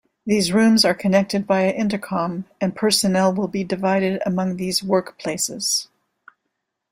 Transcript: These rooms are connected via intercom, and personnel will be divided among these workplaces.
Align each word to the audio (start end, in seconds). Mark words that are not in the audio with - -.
These 0.25 0.51
rooms 0.51 0.83
are 0.83 0.95
connected 0.95 1.45
via 1.45 1.69
intercom, 1.73 2.45
and 2.59 2.75
personnel 2.75 3.31
will 3.35 3.47
be 3.47 3.63
divided 3.63 4.19
among 4.25 4.57
these 4.57 4.81
workplaces. 4.81 5.89